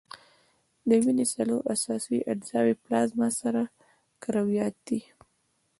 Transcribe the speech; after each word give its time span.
د 0.87 0.89
وینې 1.03 1.25
څلور 1.33 1.59
اساسي 1.75 2.17
اجزاوي 2.31 2.75
پلازما، 2.83 3.29
سره 3.41 3.61
کرویات 4.23 4.75
دي. 4.87 5.01